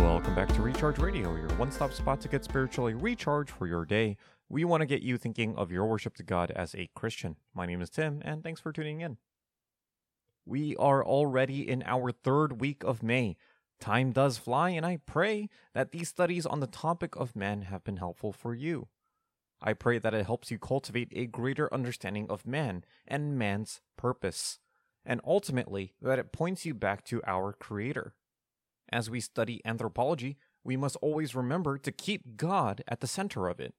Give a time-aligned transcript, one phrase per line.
[0.00, 3.84] Welcome back to Recharge Radio, your one stop spot to get spiritually recharged for your
[3.84, 4.16] day.
[4.48, 7.36] We want to get you thinking of your worship to God as a Christian.
[7.54, 9.18] My name is Tim, and thanks for tuning in.
[10.46, 13.36] We are already in our third week of May.
[13.78, 17.84] Time does fly, and I pray that these studies on the topic of man have
[17.84, 18.88] been helpful for you.
[19.60, 24.60] I pray that it helps you cultivate a greater understanding of man and man's purpose,
[25.04, 28.14] and ultimately that it points you back to our Creator.
[28.92, 33.60] As we study anthropology, we must always remember to keep God at the center of
[33.60, 33.74] it.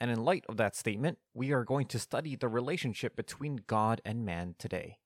[0.00, 4.00] And in light of that statement, we are going to study the relationship between God
[4.04, 4.98] and man today.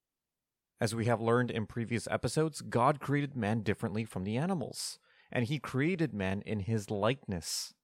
[0.81, 4.99] As we have learned in previous episodes, God created man differently from the animals,
[5.31, 7.75] and he created man in his likeness.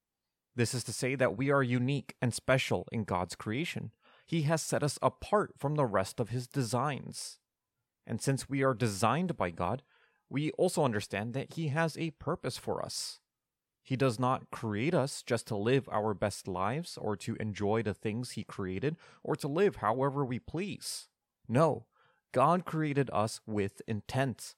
[0.55, 3.91] This is to say that we are unique and special in God's creation.
[4.25, 7.39] He has set us apart from the rest of his designs.
[8.06, 9.83] And since we are designed by God,
[10.29, 13.21] we also understand that He has a purpose for us.
[13.83, 17.95] He does not create us just to live our best lives or to enjoy the
[17.95, 21.09] things He created or to live however we please.
[21.48, 21.87] No,
[22.33, 24.56] God created us with intent.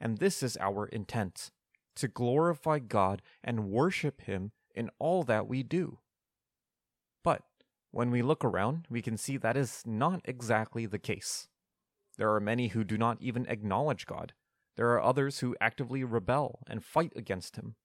[0.00, 1.50] And this is our intent
[1.96, 5.98] to glorify God and worship Him in all that we do.
[7.22, 7.42] But
[7.90, 11.48] when we look around, we can see that is not exactly the case.
[12.16, 14.32] There are many who do not even acknowledge God
[14.76, 17.76] there are others who actively rebel and fight against him.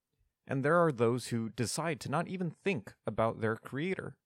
[0.48, 4.18] And there are those who decide to not even think about their Creator.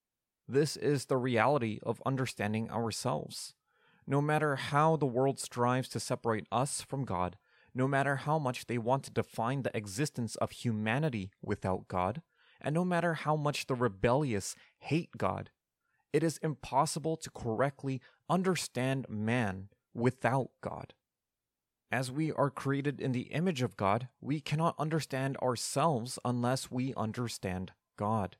[0.48, 3.54] This is the reality of understanding ourselves.
[4.08, 7.38] No matter how the world strives to separate us from God,
[7.74, 12.22] no matter how much they want to define the existence of humanity without God,
[12.62, 15.50] and no matter how much the rebellious hate God,
[16.14, 20.94] it is impossible to correctly understand man without God.
[21.96, 26.94] As we are created in the image of God, we cannot understand ourselves unless we
[26.96, 28.36] understand God.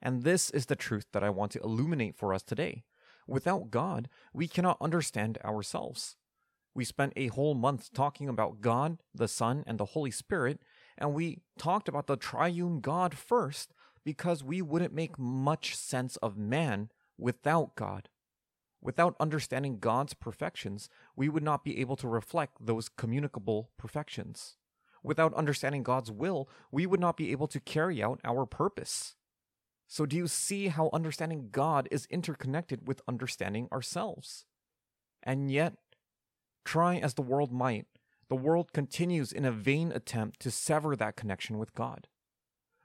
[0.00, 2.84] And this is the truth that I want to illuminate for us today.
[3.26, 6.16] Without God, we cannot understand ourselves.
[6.74, 10.62] We spent a whole month talking about God, the Son, and the Holy Spirit,
[10.96, 16.38] and we talked about the triune God first because we wouldn't make much sense of
[16.38, 16.88] man
[17.18, 18.08] without God.
[18.82, 24.56] Without understanding God's perfections, we would not be able to reflect those communicable perfections.
[25.04, 29.14] Without understanding God's will, we would not be able to carry out our purpose.
[29.86, 34.46] So, do you see how understanding God is interconnected with understanding ourselves?
[35.22, 35.74] And yet,
[36.64, 37.86] try as the world might,
[38.28, 42.08] the world continues in a vain attempt to sever that connection with God.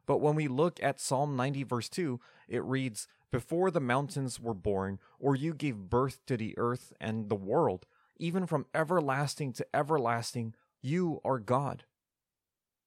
[0.08, 4.54] But when we look at Psalm 90, verse 2, it reads, before the mountains were
[4.54, 7.86] born, or you gave birth to the earth and the world,
[8.18, 11.84] even from everlasting to everlasting, you are God.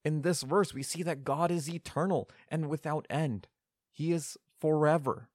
[0.03, 3.47] In this verse, we see that God is eternal and without end.
[3.91, 5.29] He is forever.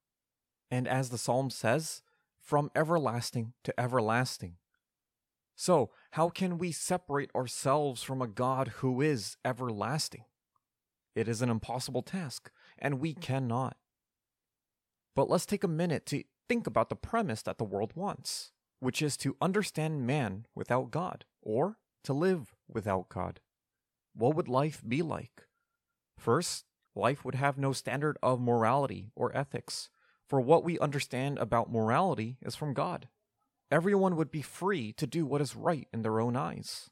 [0.70, 2.02] And as the psalm says,
[2.40, 4.56] from everlasting to everlasting.
[5.54, 10.24] So, how can we separate ourselves from a God who is everlasting?
[11.16, 13.20] It is an impossible task, and we mm.
[13.20, 13.78] cannot.
[15.16, 19.00] But let's take a minute to think about the premise that the world wants, which
[19.00, 23.40] is to understand man without God, or to live without God.
[24.14, 25.46] What would life be like?
[26.18, 29.88] First, life would have no standard of morality or ethics,
[30.28, 33.08] for what we understand about morality is from God.
[33.70, 36.90] Everyone would be free to do what is right in their own eyes.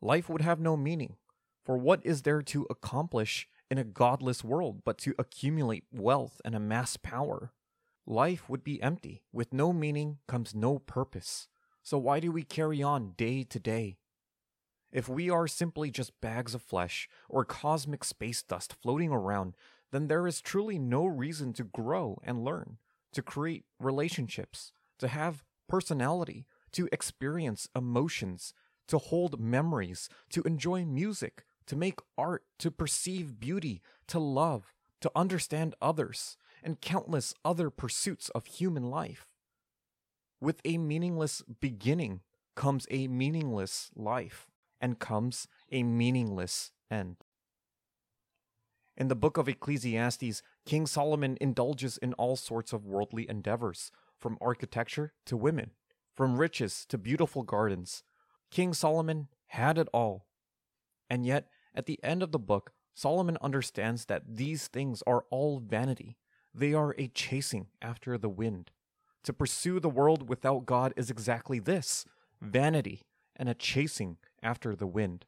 [0.00, 1.16] Life would have no meaning,
[1.64, 6.54] for what is there to accomplish in a godless world but to accumulate wealth and
[6.54, 7.52] amass power.
[8.06, 9.22] Life would be empty.
[9.32, 11.48] With no meaning comes no purpose.
[11.82, 13.96] So why do we carry on day to day?
[14.92, 19.56] If we are simply just bags of flesh or cosmic space dust floating around,
[19.90, 22.78] then there is truly no reason to grow and learn,
[23.12, 28.52] to create relationships, to have personality, to experience emotions,
[28.88, 35.10] to hold memories, to enjoy music, to make art, to perceive beauty, to love, to
[35.14, 39.28] understand others, and countless other pursuits of human life.
[40.40, 42.20] With a meaningless beginning
[42.54, 44.50] comes a meaningless life,
[44.80, 47.16] and comes a meaningless end.
[48.96, 54.38] In the book of Ecclesiastes, King Solomon indulges in all sorts of worldly endeavors, from
[54.40, 55.70] architecture to women,
[56.14, 58.02] from riches to beautiful gardens.
[58.50, 60.26] King Solomon had it all,
[61.12, 65.58] and yet, at the end of the book, Solomon understands that these things are all
[65.58, 66.16] vanity.
[66.54, 68.70] They are a chasing after the wind.
[69.24, 72.06] To pursue the world without God is exactly this
[72.40, 73.02] vanity
[73.36, 75.26] and a chasing after the wind.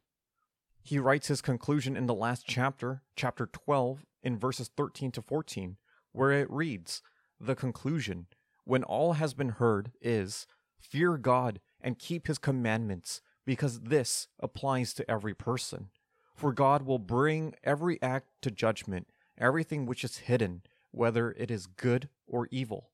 [0.81, 5.77] He writes his conclusion in the last chapter, chapter 12, in verses 13 to 14,
[6.13, 7.03] where it reads
[7.39, 8.25] The conclusion,
[8.63, 10.47] when all has been heard, is
[10.79, 15.89] Fear God and keep his commandments, because this applies to every person.
[16.33, 19.07] For God will bring every act to judgment,
[19.37, 22.89] everything which is hidden, whether it is good or evil.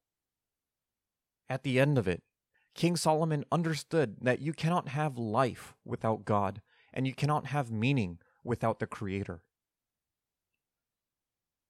[1.50, 2.24] At the end of it,
[2.76, 6.62] King Solomon understood that you cannot have life without God,
[6.94, 9.42] and you cannot have meaning without the Creator.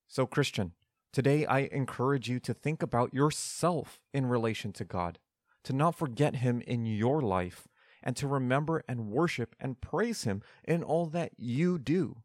[0.07, 0.73] So, Christian,
[1.11, 5.19] today I encourage you to think about yourself in relation to God,
[5.63, 7.67] to not forget Him in your life,
[8.03, 12.17] and to remember and worship and praise Him in all that you do.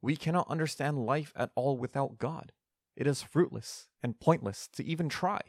[0.00, 2.52] We cannot understand life at all without God.
[2.96, 5.40] It is fruitless and pointless to even try.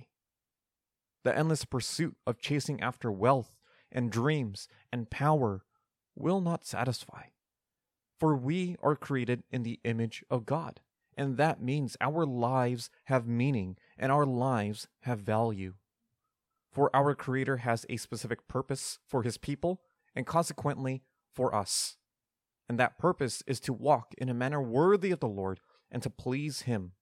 [1.24, 3.56] The endless pursuit of chasing after wealth
[3.91, 5.63] and dreams and power
[6.15, 7.24] will not satisfy.
[8.19, 10.81] For we are created in the image of God,
[11.18, 15.75] and that means our lives have meaning and our lives have value.
[16.79, 19.81] For our Creator has a specific purpose for His people,
[20.15, 21.97] and consequently for us.
[22.69, 25.59] And that purpose is to walk in a manner worthy of the Lord
[25.91, 26.93] and to please Him.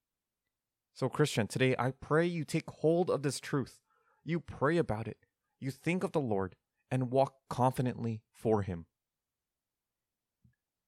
[0.95, 3.79] So, Christian, today I pray you take hold of this truth.
[4.25, 5.27] You pray about it.
[5.59, 6.55] You think of the Lord
[6.89, 8.87] and walk confidently for Him.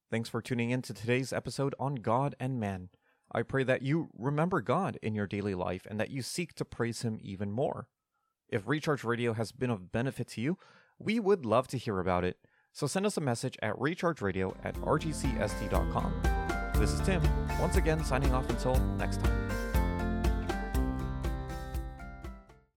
[0.10, 2.90] Thanks for tuning in to today's episode on God and Man.
[3.32, 6.66] I pray that you remember God in your daily life and that you seek to
[6.66, 7.88] praise Him even more.
[8.52, 10.58] If Recharge Radio has been of benefit to you,
[10.98, 12.38] we would love to hear about it.
[12.74, 16.14] So send us a message at rechargeradio at rgcsd.com.
[16.76, 17.22] This is Tim,
[17.60, 19.49] once again signing off until next time.